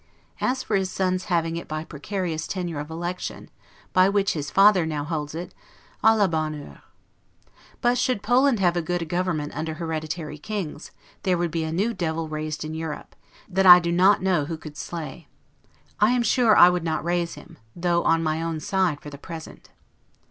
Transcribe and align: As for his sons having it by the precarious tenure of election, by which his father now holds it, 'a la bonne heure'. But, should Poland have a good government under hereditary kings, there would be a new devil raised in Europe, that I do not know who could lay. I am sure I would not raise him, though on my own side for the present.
As 0.39 0.63
for 0.63 0.75
his 0.75 0.89
sons 0.89 1.25
having 1.25 1.55
it 1.57 1.67
by 1.67 1.81
the 1.81 1.85
precarious 1.85 2.47
tenure 2.47 2.79
of 2.79 2.89
election, 2.89 3.51
by 3.93 4.09
which 4.09 4.33
his 4.33 4.49
father 4.49 4.83
now 4.83 5.03
holds 5.03 5.35
it, 5.35 5.53
'a 6.03 6.15
la 6.17 6.25
bonne 6.25 6.55
heure'. 6.55 6.81
But, 7.81 7.99
should 7.99 8.23
Poland 8.23 8.59
have 8.59 8.75
a 8.75 8.81
good 8.81 9.07
government 9.07 9.55
under 9.55 9.75
hereditary 9.75 10.39
kings, 10.39 10.89
there 11.21 11.37
would 11.37 11.51
be 11.51 11.63
a 11.63 11.71
new 11.71 11.93
devil 11.93 12.27
raised 12.27 12.65
in 12.65 12.73
Europe, 12.73 13.15
that 13.47 13.67
I 13.67 13.77
do 13.79 13.91
not 13.91 14.23
know 14.23 14.45
who 14.45 14.57
could 14.57 14.73
lay. 14.91 15.27
I 15.99 16.13
am 16.13 16.23
sure 16.23 16.57
I 16.57 16.67
would 16.69 16.83
not 16.83 17.03
raise 17.05 17.35
him, 17.35 17.59
though 17.75 18.01
on 18.01 18.23
my 18.23 18.41
own 18.41 18.59
side 18.59 19.01
for 19.01 19.11
the 19.11 19.19
present. 19.19 19.69